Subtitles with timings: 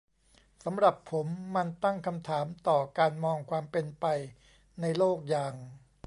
[0.63, 4.05] สำหรับผม มันตั้งคำถามต่อการมองความเป็นไป
[4.81, 5.53] ในโลกอย่าง